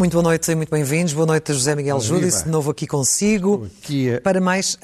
[0.00, 1.12] Muito boa noite e muito bem-vindos.
[1.12, 3.68] Boa noite, José Miguel Júdice, de novo aqui consigo.
[3.82, 4.78] Aqui a, para mais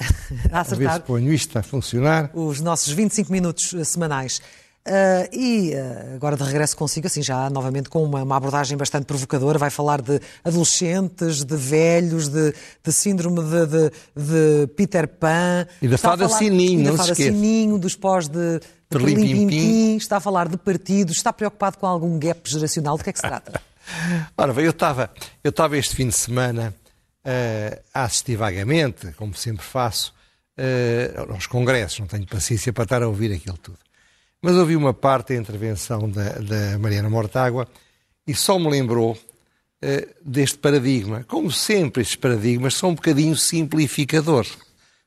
[0.51, 2.29] a acertar a ver se ponho isto a funcionar.
[2.35, 4.39] os nossos 25 minutos semanais.
[4.87, 9.05] Uh, e uh, agora de regresso consigo, assim, já novamente com uma, uma, abordagem bastante
[9.05, 15.67] provocadora, vai falar de adolescentes, de velhos, de, de síndrome de, de, de, Peter Pan.
[15.81, 20.19] E da fada Sininho, não da fada Sininho, dos pós de, de Perlim Está a
[20.21, 23.59] falar de partidos, está preocupado com algum gap geracional, de que é que se trata?
[24.37, 25.11] Ora bem, eu estava
[25.43, 26.73] eu este fim de semana
[27.25, 30.15] uh, a assistir vagamente, como sempre faço,
[31.29, 33.77] aos congressos, não tenho paciência para estar a ouvir aquilo tudo.
[34.41, 37.67] Mas ouvi uma parte da intervenção da, da Mariana Mortágua
[38.25, 41.23] e só me lembrou uh, deste paradigma.
[41.27, 44.57] Como sempre, estes paradigmas são um bocadinho simplificadores.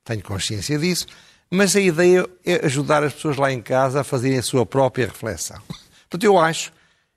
[0.05, 1.07] Tenho consciência disso,
[1.51, 5.07] mas a ideia é ajudar as pessoas lá em casa a fazerem a sua própria
[5.07, 5.61] reflexão.
[6.09, 6.73] Portanto, eu acho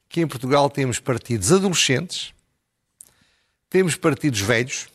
[0.09, 2.33] que em Portugal temos partidos adolescentes,
[3.69, 4.87] temos partidos velhos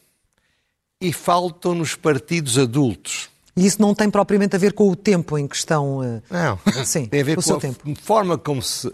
[1.01, 3.29] e faltam-nos partidos adultos.
[3.59, 6.03] E isso não tem propriamente a ver com o tempo em questão.
[6.03, 7.95] Eh, não, Sim, tem a ver com, com a tempo.
[8.01, 8.93] forma como se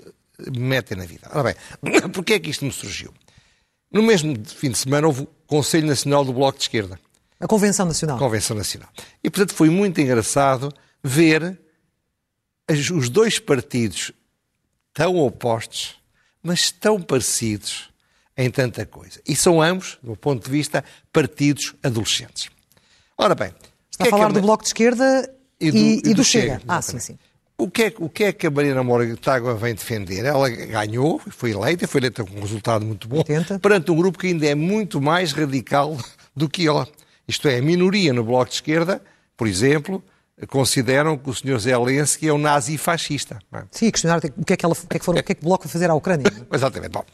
[0.56, 1.28] metem na vida.
[1.32, 3.12] Ora bem, porquê é que isto me surgiu?
[3.92, 6.98] No mesmo fim de semana houve o Conselho Nacional do Bloco de Esquerda.
[7.38, 8.16] A Convenção Nacional.
[8.16, 8.88] A Convenção Nacional.
[9.22, 11.60] E, portanto, foi muito engraçado ver
[12.68, 14.10] os dois partidos
[14.94, 15.96] tão opostos
[16.44, 17.88] mas tão parecidos
[18.36, 19.18] em tanta coisa.
[19.26, 22.50] E são ambos, do ponto de vista, partidos adolescentes.
[23.16, 23.54] Ora bem.
[23.94, 26.54] Está a falar é do Bloco de Esquerda e do, e, e do Chega.
[26.54, 26.62] Chega.
[26.66, 27.18] Ah, sim, sim.
[27.56, 30.24] O que, é, o que é que a Marina Mortágua vem defender?
[30.24, 33.60] Ela ganhou, foi eleita, foi eleita com um resultado muito bom, 80.
[33.60, 35.96] perante um grupo que ainda é muito mais radical
[36.34, 36.88] do que ela.
[37.28, 39.00] Isto é, a minoria no Bloco de Esquerda,
[39.36, 40.02] por exemplo,
[40.48, 41.60] consideram que o Sr.
[41.60, 43.38] Zelensky é um nazi fascista.
[43.52, 43.62] É?
[43.70, 45.34] Sim, questionar o que é que, ela, o que, é que, foram, o que, é
[45.36, 46.26] que o Bloco vai fazer à Ucrânia.
[46.52, 46.90] Exatamente.
[46.90, 47.04] Bom,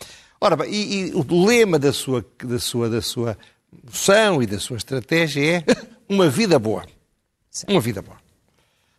[0.41, 3.37] ora bem, e, e, o lema da sua, da sua, da sua
[3.85, 5.65] moção e da sua estratégia é
[6.11, 6.85] uma vida boa.
[7.49, 7.67] Sim.
[7.69, 8.19] Uma vida boa.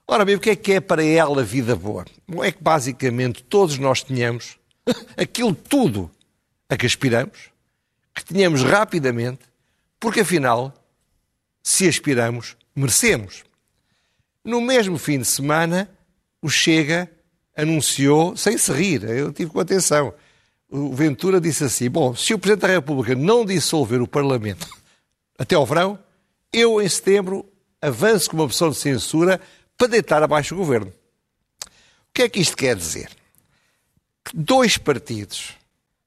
[0.07, 2.05] Ora bem, o que é que é para ela vida boa?
[2.41, 4.57] É que basicamente todos nós tenhamos
[5.17, 6.09] aquilo tudo
[6.69, 7.49] a que aspiramos,
[8.15, 9.41] que tenhamos rapidamente,
[9.99, 10.73] porque afinal,
[11.61, 13.43] se aspiramos, merecemos.
[14.43, 15.89] No mesmo fim de semana,
[16.41, 17.11] o Chega
[17.55, 20.13] anunciou, sem se rir, eu tive com atenção,
[20.69, 24.65] o Ventura disse assim: Bom, se o Presidente da República não dissolver o Parlamento
[25.37, 25.99] até ao verão,
[26.51, 27.45] eu em setembro
[27.81, 29.39] avanço com uma moção de censura
[29.77, 30.91] para deitar abaixo o governo.
[31.67, 33.09] O que é que isto quer dizer?
[34.23, 35.53] Que dois partidos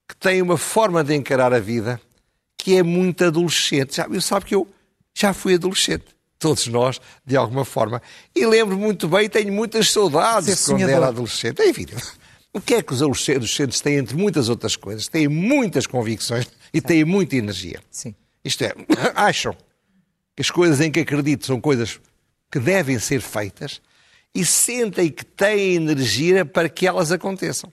[0.09, 2.01] que têm uma forma de encarar a vida
[2.59, 3.97] que é muito adolescente.
[3.97, 4.69] Já, eu sabe que eu
[5.15, 6.05] já fui adolescente
[6.39, 8.03] todos nós, de alguma forma.
[8.35, 11.63] E lembro muito bem, tenho muitas saudades de quando era adolescente.
[11.63, 12.05] É evidente.
[12.53, 15.09] O que é que os adolescentes têm, entre muitas outras coisas?
[15.09, 17.81] Têm muitas convicções e têm muita energia.
[17.91, 18.15] Sim.
[18.45, 18.75] Isto é,
[19.17, 19.57] acham
[20.35, 22.01] que as coisas em que acreditam são coisas
[22.51, 23.81] que devem ser feitas
[24.35, 27.73] e sentem que têm energia para que elas aconteçam.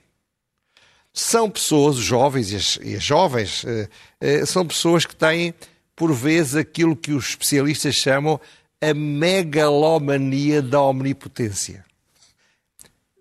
[1.13, 3.89] São pessoas, os jovens e as, e as jovens, eh,
[4.21, 5.53] eh, são pessoas que têm,
[5.95, 8.39] por vezes, aquilo que os especialistas chamam
[8.79, 11.83] a megalomania da omnipotência.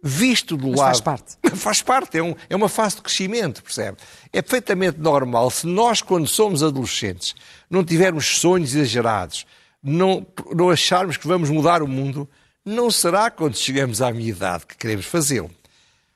[0.02, 0.86] Visto do Mas lado.
[0.86, 1.36] Faz parte.
[1.56, 3.98] Faz parte, é, um, é uma fase de crescimento, percebe?
[4.32, 7.34] É perfeitamente normal se nós, quando somos adolescentes,
[7.68, 9.46] não tivermos sonhos exagerados,
[9.82, 12.28] não, não acharmos que vamos mudar o mundo,
[12.64, 15.50] não será quando chegamos à minha idade que queremos fazê-lo.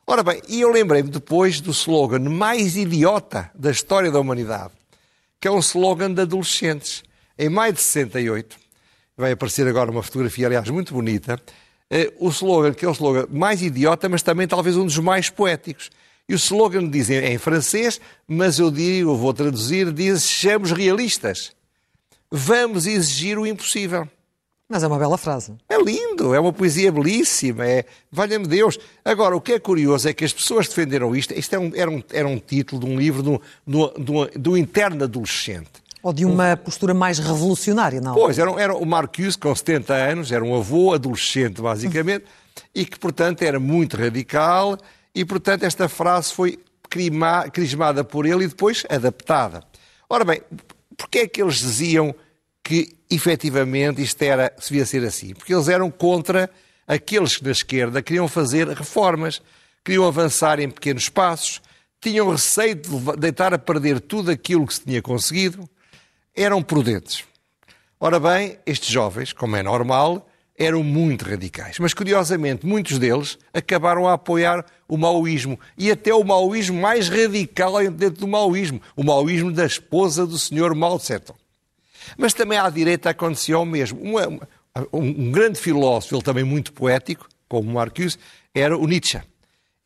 [0.07, 4.73] Ora bem, e eu lembrei-me depois do slogan mais idiota da história da humanidade,
[5.41, 7.03] que é um slogan de adolescentes.
[7.39, 8.57] Em maio de 68,
[9.17, 11.41] vai aparecer agora uma fotografia, aliás, muito bonita,
[12.19, 15.91] o slogan, que é o slogan mais idiota, mas também talvez um dos mais poéticos.
[16.29, 21.53] E o slogan diz em francês, mas eu digo, eu vou traduzir, diz: sejamos realistas.
[22.31, 24.09] Vamos exigir o impossível.
[24.69, 25.55] Mas é uma bela frase.
[25.69, 27.85] É lindo, é uma poesia belíssima, é...
[28.11, 28.79] valha-me Deus.
[29.05, 31.91] Agora, o que é curioso é que as pessoas defenderam isto, isto era um, era
[31.91, 35.84] um, era um título de um livro do, do, do, do interno adolescente.
[36.05, 38.13] Ou de uma postura mais revolucionária, não?
[38.13, 42.27] Pois, era, era o Marcuse, com 70 anos, era um avô adolescente, basicamente,
[42.75, 44.77] e que, portanto, era muito radical,
[45.15, 46.59] e, portanto, esta frase foi
[46.91, 49.65] crima, crismada por ele e depois adaptada.
[50.07, 50.43] Ora bem,
[50.95, 52.15] porquê é que eles diziam
[52.63, 55.33] que, efetivamente, isto era, se devia ser assim?
[55.33, 56.51] Porque eles eram contra
[56.87, 59.41] aqueles que, na esquerda, queriam fazer reformas,
[59.83, 61.63] queriam avançar em pequenos passos,
[61.99, 65.67] tinham receio de deitar a perder tudo aquilo que se tinha conseguido,
[66.35, 67.25] eram prudentes.
[67.99, 71.79] Ora bem, estes jovens, como é normal, eram muito radicais.
[71.79, 75.59] Mas, curiosamente, muitos deles acabaram a apoiar o maoísmo.
[75.77, 78.81] E até o maoísmo mais radical dentro do maoísmo.
[78.97, 81.39] O maoísmo da esposa do senhor Mao Tse-tung.
[82.17, 84.01] Mas também à direita aconteceu o mesmo.
[84.03, 84.39] Um,
[84.93, 88.19] um, grande filósofo, ele também muito poético, como Marcuse,
[88.55, 89.21] era o Nietzsche.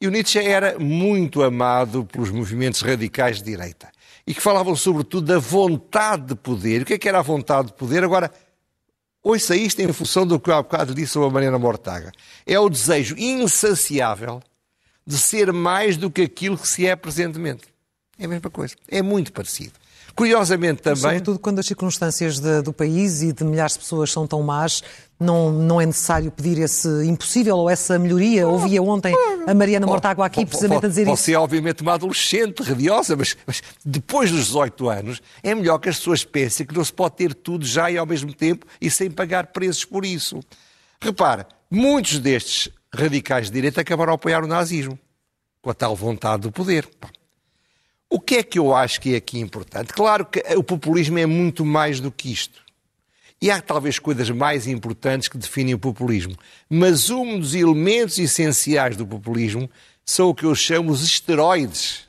[0.00, 3.90] E o Nietzsche era muito amado pelos movimentos radicais de direita.
[4.28, 6.82] E que falavam sobretudo da vontade de poder.
[6.82, 8.04] O que é que era a vontade de poder?
[8.04, 8.30] Agora,
[9.22, 12.12] ouça isto em função do que eu há bocado disse sobre a Mariana Mortaga.
[12.44, 14.42] É o desejo insaciável
[15.06, 17.68] de ser mais do que aquilo que se é presentemente.
[18.18, 18.74] É a mesma coisa.
[18.86, 19.72] É muito parecido.
[20.18, 21.00] Curiosamente também.
[21.00, 24.82] Sobretudo quando as circunstâncias de, do país e de milhares de pessoas são tão más,
[25.18, 28.48] não, não é necessário pedir esse impossível ou essa melhoria.
[28.48, 29.14] Ouvia ontem
[29.46, 31.16] a Mariana Mortágua aqui precisamente a dizer isso.
[31.16, 35.88] Você é obviamente uma adolescente radiosa, mas, mas, depois dos 18 anos é melhor que
[35.88, 38.90] as pessoas pensem que não se pode ter tudo já e ao mesmo tempo e
[38.90, 40.40] sem pagar preços por isso.
[41.00, 44.98] Repara, muitos destes radicais de direita acabaram a apoiar o nazismo,
[45.62, 46.88] com a tal vontade do poder.
[48.10, 49.92] O que é que eu acho que é aqui importante?
[49.92, 52.62] Claro que o populismo é muito mais do que isto.
[53.40, 56.34] E há talvez coisas mais importantes que definem o populismo.
[56.68, 59.70] Mas um dos elementos essenciais do populismo
[60.04, 62.08] são o que eu chamo os esteroides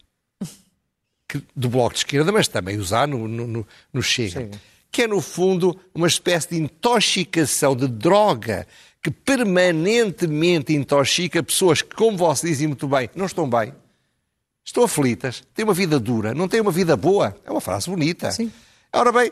[1.55, 4.41] do Bloco de Esquerda, mas também usar no, no, no Chega.
[4.41, 4.51] Sim.
[4.91, 8.65] Que é, no fundo, uma espécie de intoxicação de droga
[9.03, 13.71] que permanentemente intoxica pessoas que, como você dizem muito bem, não estão bem
[14.69, 17.35] estão aflitas, têm uma vida dura, não têm uma vida boa.
[17.43, 18.31] É uma frase bonita.
[18.31, 18.51] Sim.
[18.93, 19.31] Ora bem,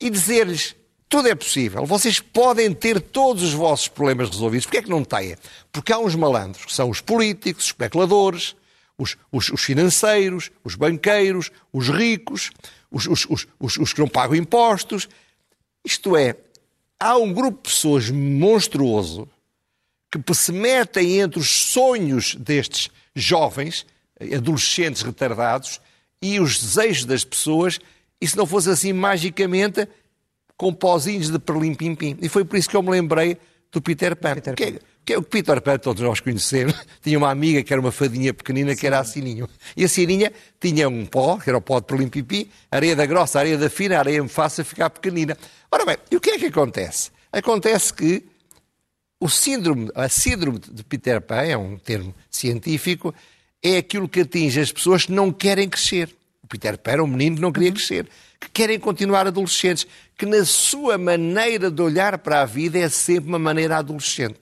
[0.00, 0.74] e dizer-lhes
[1.08, 4.66] tudo é possível, vocês podem ter todos os vossos problemas resolvidos.
[4.66, 5.36] Porquê é que não têm?
[5.70, 8.56] Porque há uns malandros, que são os políticos, os especuladores,
[8.98, 12.50] os, os, os financeiros, os banqueiros, os ricos,
[12.90, 15.08] os, os que não pagam impostos.
[15.84, 16.34] Isto é,
[16.98, 19.28] há um grupo de pessoas monstruoso
[20.10, 23.86] que se metem entre os sonhos destes jovens
[24.32, 25.80] adolescentes retardados
[26.22, 27.78] e os desejos das pessoas,
[28.20, 29.86] e se não fosse assim magicamente,
[30.56, 32.16] com pozinhos de perlim-pim-pim.
[32.22, 33.36] E foi por isso que eu me lembrei
[33.70, 34.34] do Peter Pan.
[34.34, 34.56] Peter Pan.
[34.56, 36.74] Que, que, é o Peter Pan todos nós conhecemos.
[37.02, 38.76] Tinha uma amiga que era uma fadinha pequenina Sim.
[38.76, 39.48] que era a Sininho.
[39.76, 43.40] E a Sininha tinha um pó, que era o pó de perlim-pim-pim, areia da grossa,
[43.40, 45.36] areia da fina, areia me faça ficar pequenina.
[45.70, 47.10] Ora bem, e o que é que acontece?
[47.32, 48.24] Acontece que
[49.20, 53.14] o síndrome, a síndrome de Peter Pan, é um termo científico,
[53.64, 56.14] é aquilo que atinge as pessoas que não querem crescer.
[56.42, 58.06] O Peter Pan era um menino que não queria crescer,
[58.38, 59.86] que querem continuar adolescentes,
[60.18, 64.38] que na sua maneira de olhar para a vida é sempre uma maneira adolescente.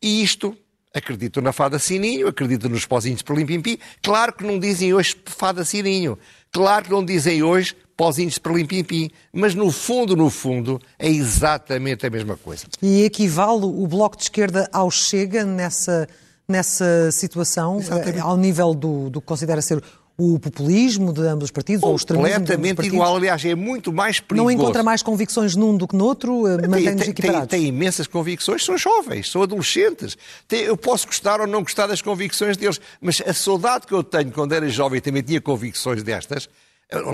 [0.00, 0.56] E isto,
[0.94, 5.64] acredito na fada Sininho, acredito nos pozinhos para limpim claro que não dizem hoje fada
[5.64, 6.16] Sininho,
[6.52, 12.06] claro que não dizem hoje pozinhos para limpim mas no fundo, no fundo, é exatamente
[12.06, 12.66] a mesma coisa.
[12.80, 16.08] E equivale o Bloco de Esquerda ao Chega nessa
[16.50, 18.20] nessa situação, Exatamente.
[18.20, 19.82] Ao nível do, do que considera ser
[20.20, 24.20] o populismo de ambos os partidos ou o extremismo Completamente igual, aliás, é muito mais
[24.20, 24.44] perigoso.
[24.44, 27.48] Não encontra mais convicções num do que no outro, eh, mantém-nos equiparados?
[27.48, 30.18] Tem, tem, imensas convicções, são jovens, são adolescentes.
[30.46, 34.04] Tem, eu posso gostar ou não gostar das convicções deles, mas a saudade que eu
[34.04, 36.50] tenho quando era jovem e também tinha convicções destas,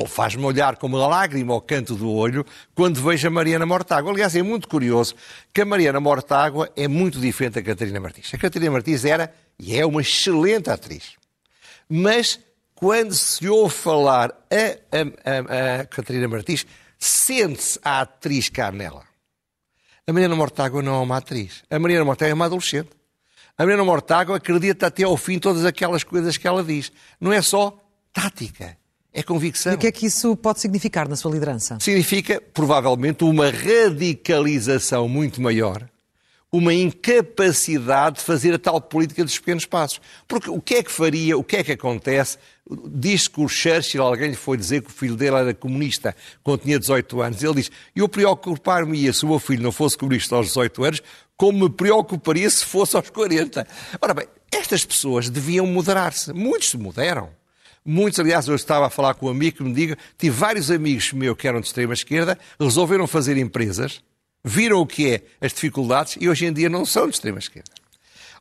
[0.06, 2.44] faz-me olhar com uma lágrima ao canto do olho
[2.75, 4.11] quando vejo a Mariana Mortágua.
[4.11, 5.14] Aliás, é muito curioso
[5.52, 8.33] que a Mariana Mortágua é muito diferente da Catarina Martins.
[8.33, 11.14] A Catarina Martins era e é uma excelente atriz.
[11.88, 12.40] Mas
[12.75, 16.66] quando se ouve falar a, a, a, a Catarina Martins,
[16.99, 19.04] sente-se a atriz cá nela.
[20.06, 21.64] A Mariana Mortágua não é uma atriz.
[21.71, 22.90] A Mariana Mortágua é uma adolescente.
[23.59, 26.92] A Mariana Mortágua acredita até ao fim todas aquelas coisas que ela diz.
[27.21, 27.78] Não é só
[28.12, 28.76] tática
[29.16, 29.73] é convicção.
[29.73, 31.78] E o que é que isso pode significar na sua liderança?
[31.80, 35.88] Significa, provavelmente, uma radicalização muito maior,
[36.52, 40.02] uma incapacidade de fazer a tal política dos pequenos passos.
[40.28, 42.37] Porque o que é que faria, o que é que acontece?
[42.90, 46.61] Diz que o Churchill, alguém lhe foi dizer que o filho dele era comunista quando
[46.61, 47.42] tinha 18 anos.
[47.42, 51.02] Ele diz: Eu preocupar-me-ia se o meu filho não fosse comunista aos 18 anos,
[51.38, 53.66] como me preocuparia se fosse aos 40.
[53.99, 56.35] Ora bem, estas pessoas deviam moderar-se.
[56.35, 57.30] Muitos se moderam.
[57.87, 61.12] Muitos, aliás, eu estava a falar com um amigo que me diga, tive vários amigos
[61.12, 64.00] meus que eram de extrema-esquerda, resolveram fazer empresas,
[64.45, 67.71] viram o que é as dificuldades e hoje em dia não são de extrema-esquerda.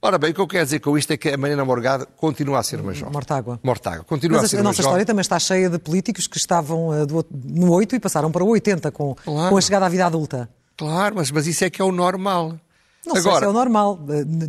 [0.01, 2.59] Ora bem, o que eu quero dizer com isto é que a Mariana Morgado continua
[2.59, 3.13] a ser uma jovem.
[3.13, 3.59] Mortágua.
[3.63, 4.03] Mortágua.
[4.03, 4.89] Continua Mas a ser a nossa jovem.
[4.89, 8.49] história também está cheia de políticos que estavam do, no 8 e passaram para o
[8.49, 9.49] 80 com, claro.
[9.49, 10.49] com a chegada à vida adulta.
[10.77, 12.59] Claro, mas, mas isso é que é o normal.
[13.05, 13.99] Não Agora, sei se é o normal.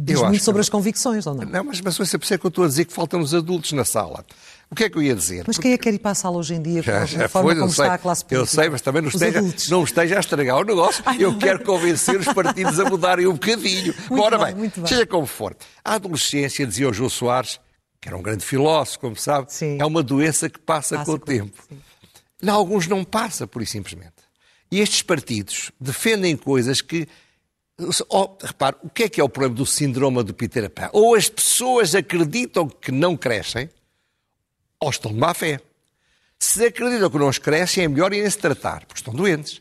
[0.01, 1.45] Diz muito sobre as convicções, ou não?
[1.45, 3.73] Não, mas, mas por isso é que eu estou a dizer que faltam os adultos
[3.73, 4.25] na sala.
[4.71, 5.45] O que é que eu ia dizer?
[5.47, 6.83] Mas quem é que quer ir para a sala hoje em dia?
[6.83, 8.43] Já, já forma foi, como sei, está a classe política?
[8.43, 11.03] Eu sei, mas também não esteja, não esteja a estragar o negócio.
[11.07, 13.95] Ai, eu quero convencer os partidos a mudarem um bocadinho.
[14.11, 15.57] Muito Ora bem, bem, bem, seja como for.
[15.85, 17.61] A adolescência, dizia o João Soares,
[18.01, 19.79] que era um grande filósofo, como sabe, sim.
[19.81, 21.63] é uma doença que passa, passa com o tempo.
[22.43, 24.15] Em alguns não passa, por e simplesmente.
[24.71, 27.07] E estes partidos defendem coisas que
[28.09, 30.89] Oh, repare, o que é que é o problema do síndrome do Peter Pan?
[30.95, 33.69] Ou as pessoas acreditam que não crescem,
[34.87, 35.61] ou estão de má fé.
[36.39, 39.61] Se acreditam que não os crescem, é melhor irem-se tratar, porque estão doentes.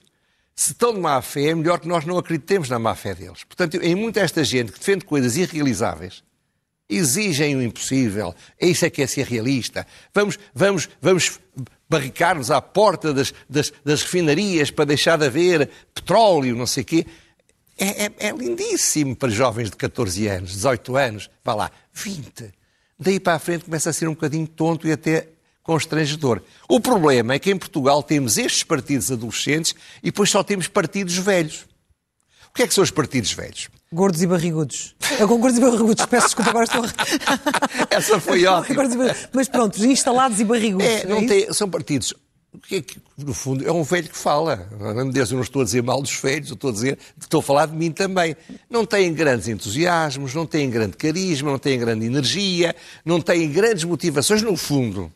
[0.56, 3.44] Se estão de má fé, é melhor que nós não acreditemos na má fé deles.
[3.44, 6.24] Portanto, em muita esta gente que defende coisas irrealizáveis,
[6.88, 9.88] exigem o impossível, isso é que é ser realista.
[10.14, 11.40] Vamos, vamos, vamos
[11.90, 16.86] barricar-nos à porta das, das, das refinarias para deixar de haver petróleo, não sei o
[16.86, 17.06] quê.
[17.80, 22.54] É, é, é, lindíssimo para jovens de 14 anos, 18 anos, vá lá, 20.
[22.98, 25.28] Daí para a frente começa a ser um bocadinho tonto e até
[25.62, 26.42] constrangedor.
[26.70, 31.18] O problema é que em Portugal temos estes partidos adolescentes e depois só temos partidos
[31.18, 31.66] velhos.
[32.50, 33.70] O que é que são os partidos velhos?
[33.92, 34.96] Gordos e barrigudos.
[35.20, 36.84] Eu com gordos e barrigudos, peço desculpa, agora estou.
[37.90, 38.84] Essa foi ótima.
[39.34, 40.88] Mas pronto, instalados e barrigudos.
[40.88, 42.14] É, não é tem, são partidos
[42.58, 44.70] que, que, no fundo, é um velho que fala.
[44.80, 47.40] Meu Deus, eu não estou a dizer mal dos velhos, eu estou a dizer, estou
[47.40, 48.36] a falar de mim também.
[48.70, 53.84] Não têm grandes entusiasmos, não têm grande carisma, não têm grande energia, não têm grandes
[53.84, 55.12] motivações, no fundo.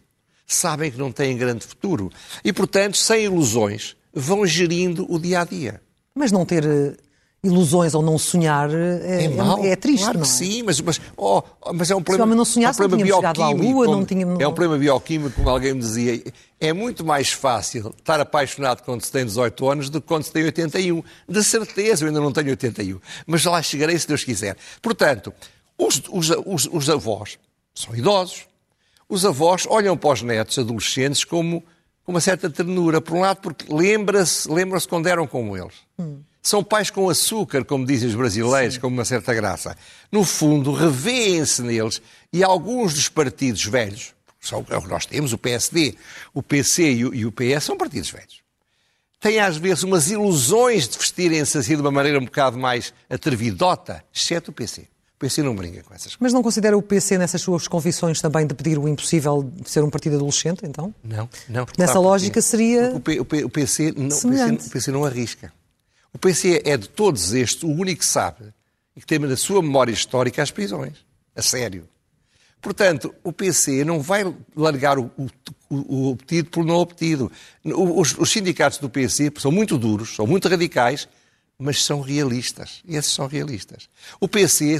[0.45, 2.11] Sabem que não têm grande futuro.
[2.43, 5.81] E, portanto, sem ilusões, vão gerindo o dia a dia.
[6.15, 6.95] Mas não ter eh,
[7.43, 10.27] ilusões ou não sonhar é, é, mau, é, é triste, claro não é?
[10.27, 11.41] sim, mas, mas, oh,
[11.73, 14.05] mas é um problema, Se não sonhasse, é um problema não à Lua, como, não
[14.05, 14.25] tinha...
[14.25, 16.21] É um problema bioquímico, como alguém me dizia.
[16.59, 20.31] É muito mais fácil estar apaixonado quando se tem 18 anos do que quando se
[20.31, 21.01] tem 81.
[21.27, 22.99] De certeza, eu ainda não tenho 81.
[23.25, 24.57] Mas lá chegarei se Deus quiser.
[24.81, 25.33] Portanto,
[25.77, 27.39] os, os, os, os avós
[27.73, 28.47] são idosos.
[29.07, 31.63] Os avós olham para os netos adolescentes como
[32.03, 32.99] com uma certa ternura.
[32.99, 35.75] Por um lado, porque lembra-se lembra quando eram como eles.
[35.97, 36.19] Hum.
[36.41, 38.81] São pais com açúcar, como dizem os brasileiros, Sim.
[38.81, 39.75] com uma certa graça.
[40.11, 45.33] No fundo, revêem-se neles e alguns dos partidos velhos, são é o que nós temos,
[45.33, 45.95] o PSD,
[46.33, 48.39] o PC e o PS, são partidos velhos.
[49.19, 54.01] Têm às vezes umas ilusões de vestirem-se assim de uma maneira um bocado mais atrevidota,
[54.13, 54.81] exceto o PC.
[54.81, 56.17] O PC não brinca com essas coisas.
[56.21, 59.83] Mas não considera o PC nessas suas confissões também de pedir o impossível de ser
[59.83, 60.95] um partido adolescente, então?
[61.03, 61.67] Não, não.
[61.77, 62.93] Nessa lógica seria.
[62.95, 65.51] O, P, o, P, o, PC não, o, PC, o PC não arrisca.
[66.13, 68.53] O PC é de todos estes o único que sabe
[68.95, 71.05] e que tem na sua memória histórica as prisões.
[71.35, 71.87] A sério.
[72.61, 74.25] Portanto, o PC não vai
[74.55, 75.29] largar o, o,
[75.69, 77.31] o obtido por não obtido.
[77.63, 81.07] Os, os, sindicatos do PC são muito duros, são muito radicais,
[81.57, 82.81] mas são realistas.
[82.87, 83.87] Esses são realistas.
[84.19, 84.77] O PC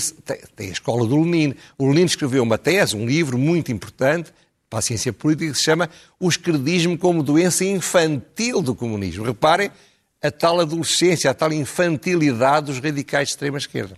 [0.55, 1.55] tem, a escola do Lenin.
[1.77, 4.33] O Lenin escreveu uma tese, um livro muito importante
[4.69, 9.23] para a ciência política, que se chama O Esquerdismo como Doença Infantil do Comunismo.
[9.23, 9.71] Reparem
[10.21, 13.95] a tal adolescência, a tal infantilidade dos radicais de extrema-esquerda.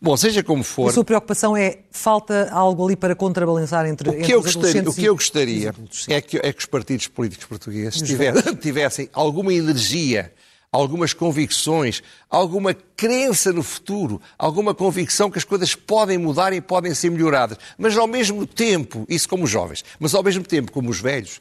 [0.00, 0.88] Bom, seja como for.
[0.88, 4.94] A sua preocupação é falta algo ali para contrabalançar entre, o que eu gostaria, O
[4.94, 5.74] que eu gostaria
[6.08, 10.32] é que, é que os partidos políticos portugueses tivessem, tivessem alguma energia,
[10.72, 16.94] algumas convicções, alguma crença no futuro, alguma convicção que as coisas podem mudar e podem
[16.94, 17.58] ser melhoradas.
[17.78, 21.40] Mas ao mesmo tempo, isso como os jovens, mas ao mesmo tempo como os velhos,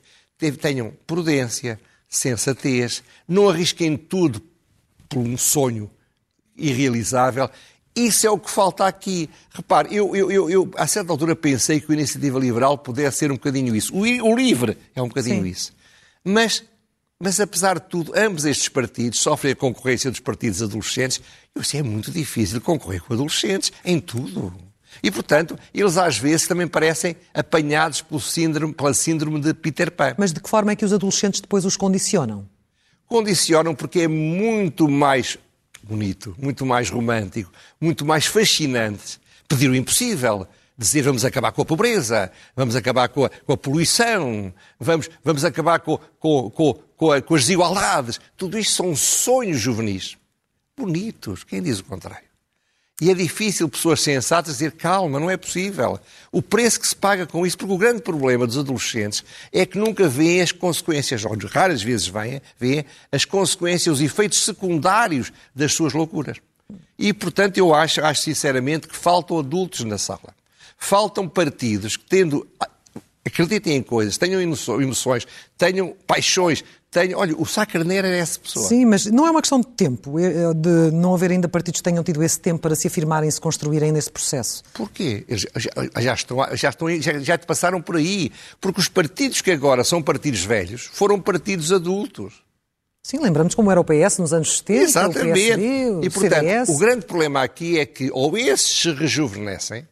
[0.62, 1.80] tenham prudência,
[2.18, 4.42] sensatez, não arrisquem tudo
[5.10, 5.90] por um sonho
[6.56, 7.50] irrealizável.
[7.96, 9.30] Isso é o que falta aqui.
[9.52, 13.32] Repare, eu, eu, eu, eu a certa altura pensei que a iniciativa liberal pudesse ser
[13.32, 13.94] um bocadinho isso.
[13.94, 15.50] O, o livre é um bocadinho Sim.
[15.50, 15.74] isso.
[16.24, 16.64] Mas,
[17.20, 21.22] mas, apesar de tudo, ambos estes partidos sofrem a concorrência dos partidos adolescentes.
[21.54, 24.54] Eu sei, é muito difícil concorrer com adolescentes em tudo.
[25.02, 30.16] E, portanto, eles às vezes também parecem apanhados pelo síndrome, pela síndrome de Peter Pan.
[30.18, 32.48] Mas de que forma é que os adolescentes depois os condicionam?
[33.08, 35.38] Condicionam porque é muito mais
[35.84, 40.48] bonito, muito mais romântico, muito mais fascinante pedir o impossível.
[40.76, 45.46] Dizer vamos acabar com a pobreza, vamos acabar com a, com a poluição, vamos, vamos
[45.46, 46.50] acabar com, com,
[46.98, 48.20] com, a, com as desigualdades.
[48.36, 50.18] Tudo isto são sonhos juvenis.
[50.76, 51.44] Bonitos.
[51.44, 52.33] Quem diz o contrário?
[53.04, 56.00] E é difícil pessoas sensatas dizer calma, não é possível.
[56.32, 59.78] O preço que se paga com isso, porque o grande problema dos adolescentes é que
[59.78, 65.92] nunca veem as consequências, ou raras vezes veem, as consequências, os efeitos secundários das suas
[65.92, 66.38] loucuras.
[66.98, 70.34] E, portanto, eu acho, acho sinceramente que faltam adultos na sala.
[70.78, 72.48] Faltam partidos que, tendo
[73.26, 77.20] acreditem em coisas, tenham emoções, tenham paixões, tenham.
[77.20, 78.68] Olha, o Sá Carneiro era essa pessoa.
[78.68, 81.82] Sim, mas não é uma questão de tempo, é, é de não haver ainda partidos
[81.82, 84.64] que tenham tido esse tempo para se afirmarem, se construírem nesse processo.
[84.74, 85.26] Porquê?
[85.28, 85.50] Já,
[86.00, 88.32] já, estão, já, estão, já, já te passaram por aí.
[88.62, 92.44] Porque os partidos que agora são partidos velhos foram partidos adultos.
[93.06, 95.20] Sim, lembramos como era o PS nos anos 70, Exatamente.
[95.20, 96.70] o PSD, o e, portanto, CDS.
[96.70, 99.86] o grande problema aqui é que ou esses se rejuvenescem,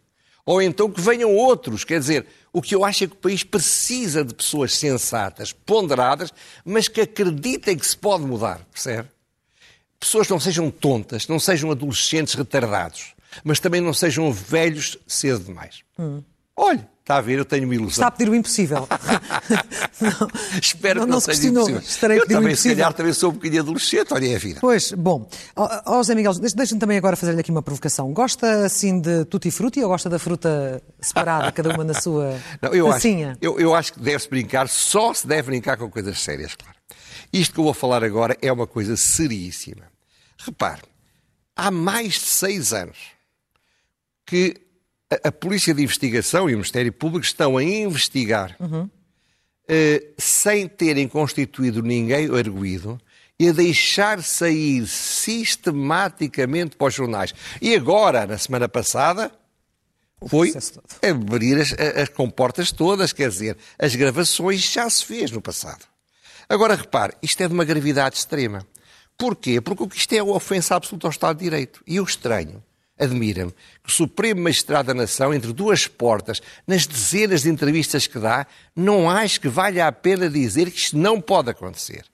[0.45, 1.83] ou então que venham outros.
[1.83, 6.31] Quer dizer, o que eu acho é que o país precisa de pessoas sensatas, ponderadas,
[6.65, 9.10] mas que acreditem que se pode mudar, percebe?
[10.00, 15.45] Pessoas que não sejam tontas, não sejam adolescentes retardados, mas também não sejam velhos cedo
[15.45, 15.83] demais.
[15.98, 16.24] Hum.
[16.55, 17.89] Olhe, Está a ver, eu tenho uma ilusão.
[17.89, 18.88] Está a pedir o impossível.
[20.00, 20.27] não,
[20.62, 21.82] Espero não, que não, não seja impossível.
[21.82, 24.60] Estarei eu também, se calhar, também sou um bocadinho adolescente, olha, é a vida.
[24.62, 25.30] Pois, bom.
[25.53, 28.13] Ó oh, José Miguel, deixa-me também agora fazer-lhe aqui uma provocação.
[28.13, 32.88] Gosta, assim, de tutti-frutti ou gosta da fruta separada, cada uma na sua não, eu
[32.88, 33.32] tacinha?
[33.32, 36.77] Acho, eu, eu acho que deve-se brincar, só se deve brincar com coisas sérias, claro.
[37.34, 39.84] Isto que eu vou falar agora é uma coisa seríssima.
[40.38, 40.84] Repare,
[41.58, 42.98] há mais de seis anos
[44.25, 44.71] que
[45.12, 48.84] a, a Polícia de Investigação e o Ministério Público estão a investigar uhum.
[48.84, 53.00] uh, sem terem constituído ninguém arguído
[53.38, 57.34] e a deixar sair sistematicamente para os jornais.
[57.62, 59.32] E agora, na semana passada,
[60.27, 60.53] foi
[61.01, 65.86] abrir as, as comportas todas, quer dizer, as gravações já se fez no passado.
[66.48, 68.65] Agora repare, isto é de uma gravidade extrema.
[69.18, 69.60] Porquê?
[69.60, 71.82] Porque isto é uma ofensa absoluta ao Estado de Direito.
[71.88, 72.63] E eu estranho
[73.01, 73.51] admira-me
[73.84, 78.46] que o Supremo Magistrado da Nação, entre duas portas, nas dezenas de entrevistas que dá,
[78.75, 82.05] não acho que valha a pena dizer que isto não pode acontecer.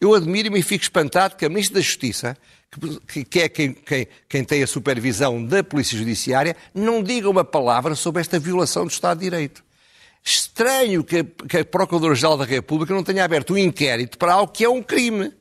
[0.00, 2.36] Eu admiro-me e fico espantado que a Ministra da Justiça,
[3.06, 7.44] que, que é quem, quem, quem, tem a supervisão da Polícia Judiciária, não diga uma
[7.44, 9.62] palavra sobre esta violação do Estado de Direito.
[10.24, 14.64] Estranho que que a Procuradora-Geral da República não tenha aberto um inquérito para algo que
[14.64, 15.32] é um crime.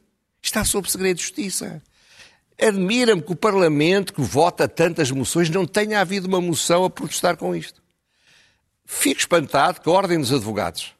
[0.41, 1.81] Está sob segredo de justiça.
[2.62, 7.36] Admira-me que o Parlamento, que vota tantas moções, não tenha havido uma moção a protestar
[7.36, 7.82] com isto.
[8.86, 10.94] Fico espantado que a Ordem dos Advogados,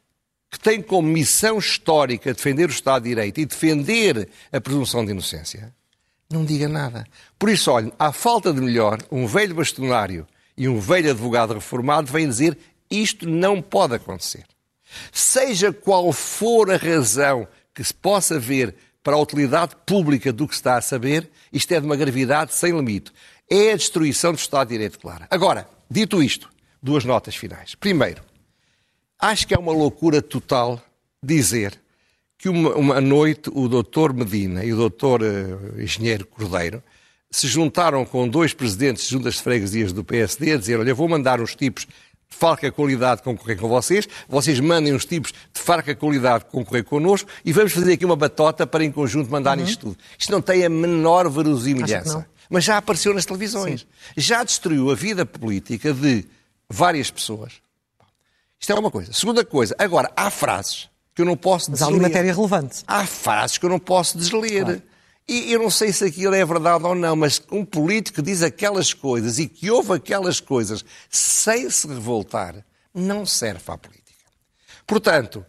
[0.50, 5.12] que tem como missão histórica defender o Estado de Direito e defender a presunção de
[5.12, 5.72] inocência,
[6.28, 7.06] não diga nada.
[7.38, 12.10] Por isso, olhem, à falta de melhor, um velho bastonário e um velho advogado reformado
[12.10, 12.58] vêm dizer
[12.90, 14.44] isto não pode acontecer.
[15.12, 20.54] Seja qual for a razão que se possa ver para a utilidade pública do que
[20.54, 23.12] está a saber, isto é de uma gravidade sem limite.
[23.50, 25.26] É a destruição do Estado de Direito, claro.
[25.30, 26.48] Agora, dito isto,
[26.82, 27.74] duas notas finais.
[27.74, 28.22] Primeiro,
[29.18, 30.80] acho que é uma loucura total
[31.22, 31.78] dizer
[32.38, 36.82] que uma, uma noite o doutor Medina e o doutor uh, engenheiro Cordeiro
[37.30, 41.08] se juntaram com dois presidentes de juntas de freguesias do PSD a dizer, olha, vou
[41.08, 41.86] mandar uns tipos
[42.32, 47.52] farca qualidade concorrer com vocês, vocês mandem uns tipos de farca qualidade concorrer connosco e
[47.52, 49.64] vamos fazer aqui uma batota para em conjunto mandar uhum.
[49.64, 49.98] isto tudo.
[50.18, 52.26] Isto não tem a menor verosimilhança.
[52.50, 53.80] Mas já apareceu nas televisões.
[53.80, 53.86] Sim.
[54.16, 56.24] Já destruiu a vida política de
[56.68, 57.54] várias pessoas.
[58.58, 59.12] Isto é uma coisa.
[59.12, 61.88] Segunda coisa, agora, há frases que eu não posso desler.
[61.90, 62.82] Mas há ali matéria relevante.
[62.86, 64.64] Há frases que eu não posso desler.
[64.64, 64.82] Claro.
[65.28, 68.42] E eu não sei se aquilo é verdade ou não, mas um político que diz
[68.42, 74.02] aquelas coisas e que ouve aquelas coisas sem se revoltar, não serve à política.
[74.86, 75.46] Portanto,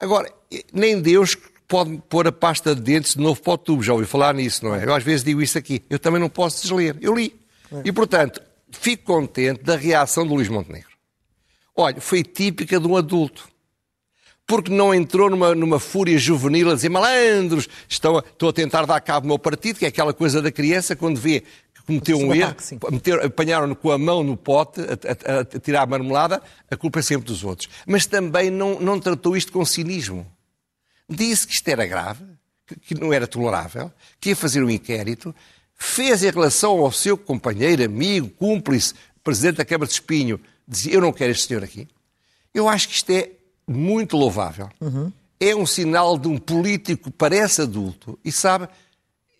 [0.00, 0.32] agora,
[0.72, 3.82] nem Deus pode pôr a pasta de dentes de novo para o tubo.
[3.82, 4.84] Já ouvi falar nisso, não é?
[4.84, 5.84] Eu às vezes digo isso aqui.
[5.90, 6.96] Eu também não posso desler.
[7.00, 7.38] Eu li.
[7.72, 7.82] É.
[7.84, 10.90] E, portanto, fico contente da reação do Luís Montenegro.
[11.76, 13.49] Olha, foi típica de um adulto
[14.50, 18.84] porque não entrou numa, numa fúria juvenil a dizer malandros, estão a, estou a tentar
[18.84, 22.18] dar cabo do meu partido, que é aquela coisa da criança quando vê que cometeu
[22.18, 22.56] um erro,
[23.24, 27.02] apanharam-no com a mão no pote a, a, a, tirar a marmelada, a culpa é
[27.02, 27.68] sempre dos outros.
[27.86, 30.26] Mas também não, não tratou isto com cinismo.
[31.08, 32.24] Disse que isto era grave,
[32.66, 35.32] que, que não era tolerável, que ia fazer um inquérito,
[35.76, 41.00] fez em relação ao seu companheiro, amigo, cúmplice, presidente da Câmara de Espinho, dizia, eu
[41.00, 41.86] não quero este senhor aqui.
[42.52, 43.30] Eu acho que isto é
[43.70, 44.68] muito louvável.
[44.80, 45.12] Uhum.
[45.38, 48.68] É um sinal de um político que parece adulto e sabe,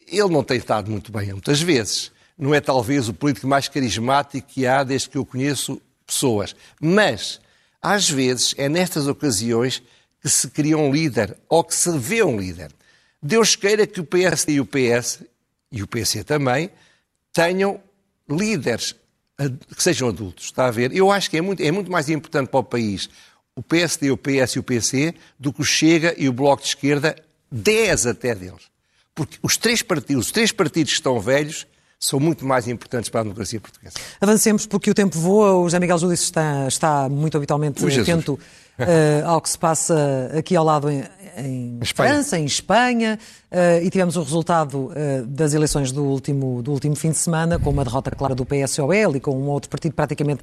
[0.07, 2.13] ele não tem estado muito bem muitas vezes.
[2.39, 6.55] Não é talvez o político mais carismático que há desde que eu conheço pessoas.
[6.81, 7.41] Mas,
[7.83, 9.83] às vezes, é nestas ocasiões
[10.23, 12.71] que se cria um líder ou que se vê um líder.
[13.23, 15.23] Deus queira que o PS e o PS,
[15.71, 16.71] e o PC também,
[17.33, 17.81] tenham
[18.29, 18.95] líderes
[19.75, 20.95] que sejam adultos, está a ver?
[20.95, 23.09] Eu acho que é muito, é muito mais importante para o país
[23.57, 26.69] o PSD, o PS e o PC do que o Chega e o Bloco de
[26.69, 27.17] Esquerda,
[27.51, 28.71] 10 até deles.
[29.15, 31.67] Porque os três partidos, os três partidos que estão velhos,
[32.01, 33.95] são muito mais importantes para a democracia portuguesa.
[34.19, 35.53] Avancemos, porque o tempo voa.
[35.57, 38.35] O José Miguel Júlio está, está muito habitualmente atento
[38.79, 41.05] uh, ao que se passa aqui ao lado em,
[41.37, 43.19] em França, em Espanha,
[43.53, 47.59] uh, e tivemos o resultado uh, das eleições do último, do último fim de semana,
[47.59, 50.43] com uma derrota clara do PSOL e com um outro partido praticamente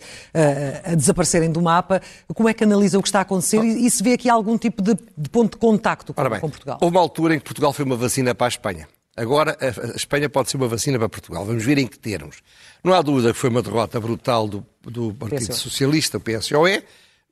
[0.86, 2.04] a desaparecerem do mapa.
[2.36, 4.60] Como é que analisa o que está a acontecer e, e se vê aqui algum
[4.60, 6.78] tipo de, de ponto de contacto com, bem, com Portugal?
[6.80, 8.88] Houve uma altura em que Portugal foi uma vacina para a Espanha.
[9.18, 11.44] Agora, a Espanha pode ser uma vacina para Portugal.
[11.44, 12.38] Vamos ver em que termos.
[12.84, 15.56] Não há dúvida que foi uma derrota brutal do, do Partido PSOE.
[15.56, 16.84] Socialista, o PSOE.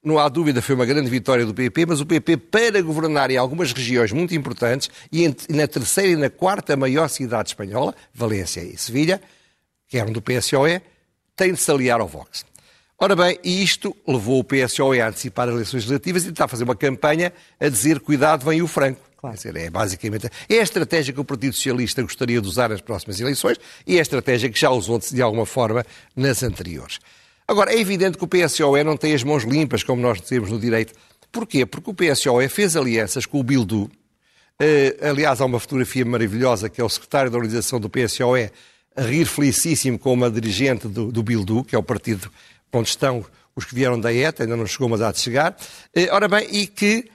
[0.04, 3.30] Não há dúvida que foi uma grande vitória do PP, mas o PP, para governar
[3.30, 8.62] em algumas regiões muito importantes, e na terceira e na quarta maior cidade espanhola, Valência
[8.62, 9.22] e Sevilha,
[9.88, 10.82] que eram do PSOE,
[11.36, 12.46] tem de se aliar ao Vox.
[12.98, 16.48] Ora bem, e isto levou o PSOE a antecipar as eleições legislativas e está a
[16.48, 19.02] fazer uma campanha a dizer cuidado, vem o Franco.
[19.26, 19.38] Claro.
[19.38, 23.20] Dizer, é basicamente é a estratégia que o Partido Socialista gostaria de usar nas próximas
[23.20, 25.84] eleições e é a estratégia que já usou de alguma forma
[26.16, 27.00] nas anteriores.
[27.48, 30.60] Agora, é evidente que o PSOE não tem as mãos limpas, como nós dizemos no
[30.60, 30.94] direito.
[31.32, 31.66] Porquê?
[31.66, 33.84] Porque o PSOE fez alianças com o Bildu.
[33.84, 38.52] Uh, aliás, há uma fotografia maravilhosa que é o secretário da organização do PSOE
[38.96, 42.32] a rir felicíssimo com uma dirigente do, do Bildu, que é o partido
[42.72, 45.58] onde estão os que vieram da ETA, ainda não chegou, mas há de chegar.
[45.96, 47.10] Uh, ora bem, e que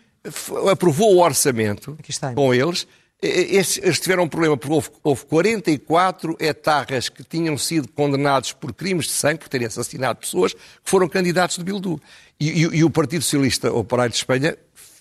[0.71, 1.97] aprovou o orçamento
[2.35, 2.87] com eles.
[3.23, 9.07] Eles tiveram um problema porque houve, houve 44 etarras que tinham sido condenados por crimes
[9.07, 12.01] de sangue, por terem assassinado pessoas, que foram candidatos do Bildu.
[12.39, 14.57] E, e, e o Partido Socialista Operário de Espanha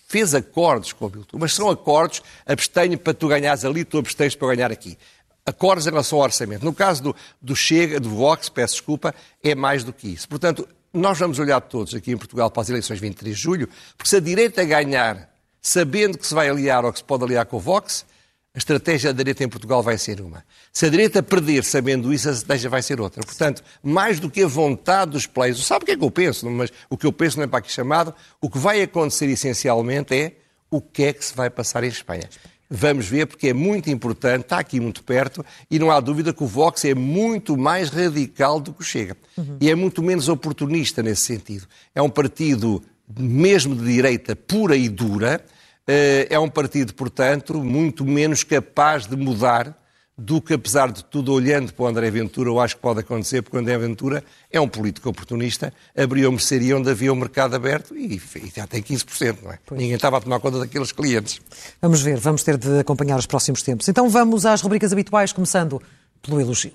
[0.09, 1.39] fez acordos com o Bildu.
[1.39, 4.97] Mas são acordos, abstenho para tu ganhares ali, tu abstens para ganhar aqui.
[5.45, 6.65] Acordos em relação ao orçamento.
[6.65, 10.27] No caso do, do Chega, do Vox, peço desculpa, é mais do que isso.
[10.27, 13.69] Portanto, nós vamos olhar todos aqui em Portugal para as eleições de 23 de julho,
[13.97, 15.29] porque se a direita ganhar,
[15.61, 18.05] sabendo que se vai aliar ou que se pode aliar com o Vox,
[18.53, 20.43] a estratégia da direita em Portugal vai ser uma.
[20.73, 23.23] Se a direita perder sabendo isso, a estratégia vai ser outra.
[23.23, 26.49] Portanto, mais do que a vontade dos players, sabe o que é que eu penso,
[26.49, 30.15] mas o que eu penso não é para aqui chamado, o que vai acontecer essencialmente
[30.15, 30.33] é
[30.71, 32.27] o que é que se vai passar em Espanha.
[32.69, 36.43] Vamos ver, porque é muito importante, está aqui muito perto, e não há dúvida que
[36.43, 39.17] o Vox é muito mais radical do que o Chega.
[39.35, 39.57] Uhum.
[39.59, 41.65] E é muito menos oportunista nesse sentido.
[41.95, 42.83] É um partido
[43.17, 45.43] mesmo de direita pura e dura,
[45.87, 49.78] eh, é um partido, portanto, muito menos capaz de mudar
[50.19, 53.41] do que, apesar de tudo, olhando para o André Ventura, eu acho que pode acontecer,
[53.41, 57.19] porque o André Ventura é um político oportunista, abriu a mercearia onde havia o um
[57.19, 59.59] mercado aberto e, e, já tem 15%, não é?
[59.65, 59.79] Pois.
[59.79, 61.39] Ninguém estava a tomar conta daqueles clientes.
[61.81, 63.87] Vamos ver, vamos ter de acompanhar os próximos tempos.
[63.87, 65.81] Então vamos às rubricas habituais, começando
[66.21, 66.73] pelo elogio.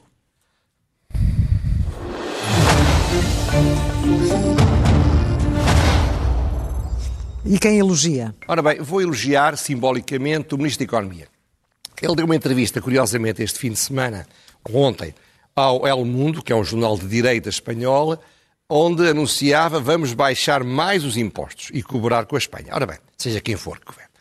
[7.47, 8.35] E quem elogia?
[8.49, 11.34] Ora bem, vou elogiar simbolicamente o Ministro da Economia.
[12.03, 14.27] Ele deu uma entrevista, curiosamente, este fim de semana,
[14.73, 15.15] ontem,
[15.55, 18.21] ao El Mundo, que é um jornal de direita espanhola,
[18.69, 22.69] onde anunciava vamos baixar mais os impostos e cobrar com a Espanha.
[22.73, 24.15] Ora bem, seja quem for que governa.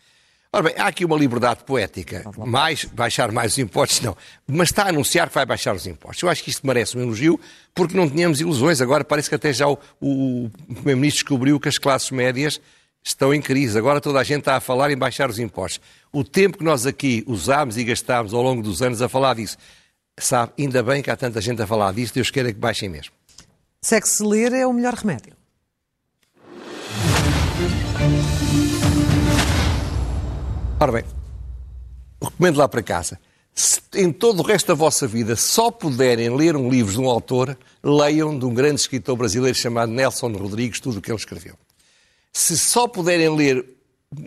[0.56, 2.24] Ora bem, há aqui uma liberdade poética.
[2.38, 4.16] Mais, baixar mais os impostos, não.
[4.46, 6.22] Mas está a anunciar que vai baixar os impostos.
[6.22, 7.40] Eu acho que isto merece um elogio,
[7.74, 8.80] porque não tínhamos ilusões.
[8.80, 12.62] Agora parece que até já o, o Primeiro-Ministro descobriu que as classes médias
[13.04, 13.78] estão em crise.
[13.78, 15.82] Agora toda a gente está a falar em baixar os impostos.
[16.12, 19.58] O tempo que nós aqui usámos e gastámos ao longo dos anos a falar disso,
[20.18, 23.14] sabe, ainda bem que há tanta gente a falar disso, Deus queira que baixem mesmo.
[23.82, 25.36] Se é que se ler é o melhor remédio.
[30.80, 31.04] Ora bem,
[32.22, 33.20] recomendo lá para casa.
[33.54, 37.08] Se em todo o resto da vossa vida só puderem ler um livro de um
[37.08, 41.56] autor, leiam de um grande escritor brasileiro chamado Nelson Rodrigues, tudo o que ele escreveu
[42.34, 43.64] se só puderem ler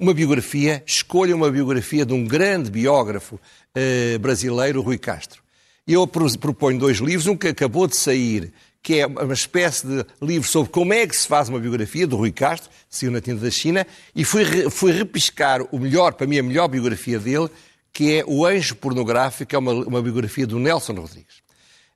[0.01, 3.39] uma biografia, escolham uma biografia de um grande biógrafo
[3.75, 5.43] eh, brasileiro, Rui Castro.
[5.87, 10.49] Eu proponho dois livros, um que acabou de sair, que é uma espécie de livro
[10.49, 13.51] sobre como é que se faz uma biografia, do Rui Castro, saiu na tinta da
[13.51, 17.49] China, e fui, fui repiscar o melhor, para mim, a melhor biografia dele,
[17.93, 21.43] que é O Anjo Pornográfico, que é uma, uma biografia do Nelson Rodrigues.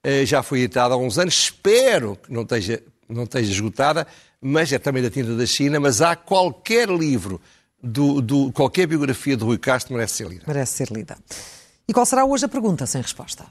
[0.02, 4.06] Eh, já foi editada há uns anos, espero que não esteja, não esteja esgotada,
[4.40, 7.40] mas é também da tinta da China, mas há qualquer livro,
[7.82, 10.44] do, do, qualquer biografia de Rui Castro merece ser lida.
[10.46, 11.18] Merece ser lida.
[11.88, 13.46] E qual será hoje a pergunta sem resposta?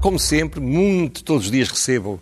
[0.00, 2.18] Como sempre, muito, todos os dias recebo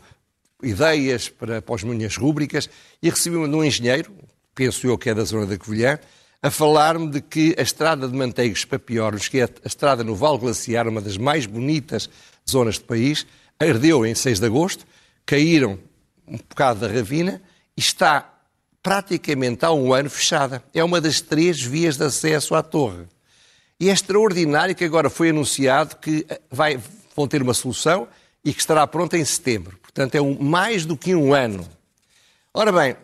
[0.62, 2.68] ideias para, para as minhas rúbricas
[3.02, 4.12] e recebi uma de um engenheiro,
[4.54, 5.98] penso eu que é da zona da Covilhã,
[6.42, 10.14] a falar-me de que a estrada de Manteigos para Piornos, que é a estrada no
[10.14, 12.10] Val Glaciar, uma das mais bonitas
[12.50, 13.26] zonas do país,
[13.58, 14.86] ardeu em 6 de agosto,
[15.26, 15.78] caíram
[16.26, 17.42] um bocado da ravina
[17.76, 18.30] e está
[18.82, 20.62] praticamente há um ano fechada.
[20.72, 23.04] É uma das três vias de acesso à torre.
[23.78, 26.78] E é extraordinário que agora foi anunciado que eh, vai,
[27.16, 28.06] vão ter uma solução
[28.44, 29.78] e que estará pronta em setembro.
[29.82, 31.66] Portanto, é um, mais do que um ano.
[32.52, 32.96] Ora bem,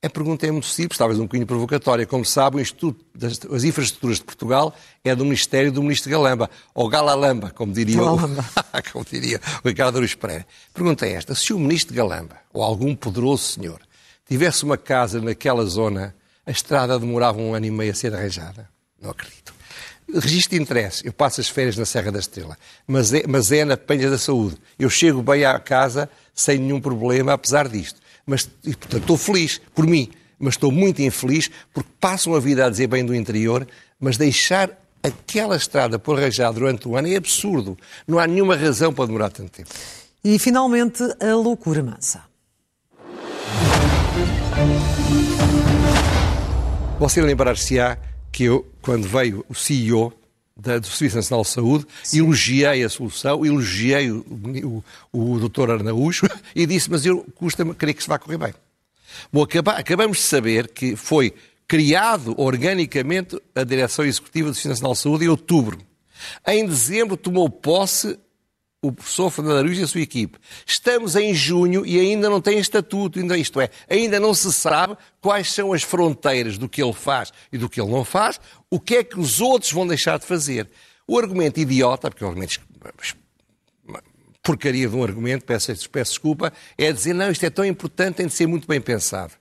[0.00, 2.06] a pergunta é muito simples, talvez um bocadinho provocatória.
[2.06, 6.48] Como sabe, o Instituto das as Infraestruturas de Portugal é do Ministério do Ministro Galamba,
[6.72, 8.16] ou Galalamba, como diria, o,
[8.92, 10.46] como diria o Ricardo Aruz Pereira.
[10.72, 13.80] Pergunta é esta, se o Ministro Galamba, ou algum poderoso senhor,
[14.28, 16.14] tivesse uma casa naquela zona,
[16.46, 18.68] a estrada demorava um ano e meio a ser arranjada?
[19.02, 19.52] Não acredito.
[20.14, 22.56] Registro de interesse, eu passo as férias na Serra da Estrela,
[22.86, 24.56] mas é, mas é na Penha da Saúde.
[24.78, 29.58] Eu chego bem à casa sem nenhum problema, apesar disto mas, e, portanto, estou feliz
[29.74, 33.66] por mim, mas estou muito infeliz porque passam a vida a dizer bem do interior,
[33.98, 34.70] mas deixar
[35.02, 37.78] aquela estrada por arranjar durante o ano é absurdo.
[38.06, 39.70] Não há nenhuma razão para demorar tanto tempo.
[40.22, 42.22] E, finalmente, a loucura mansa.
[47.00, 47.96] Você lembrar-se-á
[48.30, 50.12] que eu, quando veio o CEO
[50.58, 52.18] da, do Serviço Nacional de Saúde, Sim.
[52.18, 54.24] elogiei a solução, elogiei o,
[55.12, 58.54] o, o doutor Arnaújo e disse, mas eu custa-me crer que se vai correr bem.
[59.32, 61.32] Bom, acabamos de saber que foi
[61.66, 65.78] criado organicamente a Direção Executiva do Serviço Nacional de Saúde em outubro.
[66.46, 68.18] Em dezembro tomou posse
[68.80, 70.38] o professor Fernando Araújo e a sua equipe.
[70.66, 74.96] Estamos em junho e ainda não tem estatuto, ainda, isto é, ainda não se sabe
[75.20, 78.78] quais são as fronteiras do que ele faz e do que ele não faz, o
[78.78, 80.68] que é que os outros vão deixar de fazer.
[81.06, 82.60] O argumento idiota, porque o argumento
[84.42, 88.26] porcaria de um argumento, peço, peço desculpa, é dizer, não, isto é tão importante, tem
[88.26, 89.32] de ser muito bem pensado.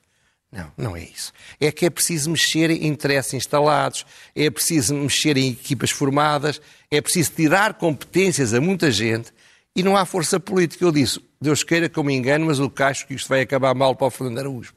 [0.58, 1.32] Não, não é isso.
[1.60, 4.04] É que é preciso mexer em interesses instalados,
[4.36, 9.32] é preciso mexer em equipas formadas, é preciso tirar competências a muita gente
[9.76, 10.84] e não há força política.
[10.84, 13.76] Eu disse, Deus queira que eu me engane, mas eu acho que isto vai acabar
[13.76, 14.74] mal para o Fernando Araújo.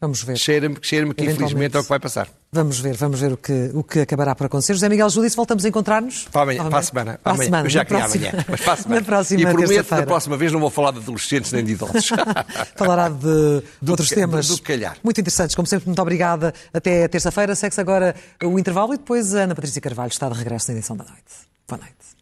[0.00, 0.36] Vamos ver.
[0.36, 2.28] Cheira-me cheira que infelizmente é o que vai passar.
[2.52, 4.74] Vamos ver, vamos ver o que, o que acabará por acontecer.
[4.74, 6.24] José Miguel Júdice, voltamos a encontrar-nos?
[6.24, 7.20] Para, amanhã, para a semana.
[7.22, 7.66] Para, a semana.
[7.66, 9.00] Eu já queria amanhã, mas para a semana.
[9.00, 11.72] Na próxima e prometo que da próxima vez não vou falar de adolescentes nem de
[11.72, 12.10] idosos.
[12.76, 14.96] Falará de, de outros temas do, do calhar.
[15.02, 15.56] muito interessantes.
[15.56, 16.52] Como sempre, muito obrigada.
[16.72, 17.54] Até terça-feira.
[17.54, 20.96] Segue-se agora o intervalo e depois a Ana Patrícia Carvalho está de regresso na edição
[20.96, 21.22] da noite.
[21.66, 22.16] Boa noite.